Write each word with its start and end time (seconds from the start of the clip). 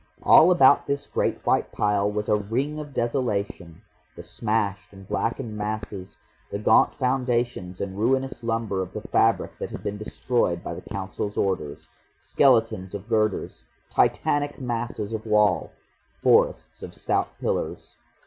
All 0.23 0.49
about 0.49 0.87
this 0.87 1.05
great 1.05 1.45
white 1.45 1.71
pile 1.71 2.09
was 2.11 2.27
a 2.27 2.35
ring 2.35 2.79
of 2.79 2.91
desolation; 2.91 3.83
the 4.15 4.23
smashed 4.23 4.93
and 4.93 5.07
blackened 5.07 5.55
masses, 5.55 6.17
the 6.49 6.57
gaunt 6.57 6.95
foundations 6.95 7.79
and 7.79 7.95
ruinous 7.95 8.41
lumber 8.41 8.81
of 8.81 8.93
the 8.93 9.03
fabric 9.09 9.59
that 9.59 9.69
had 9.69 9.83
been 9.83 9.99
destroyed 9.99 10.63
by 10.63 10.73
the 10.73 10.81
Council's 10.89 11.37
orders, 11.37 11.87
skeletons 12.19 12.95
of 12.95 13.09
girders, 13.09 13.63
Titanic 13.91 14.59
masses 14.59 15.13
of 15.13 15.27
wall, 15.27 15.69
forests 16.19 16.81
of 16.81 16.95
stout 16.95 17.37
pillars. 17.39 17.95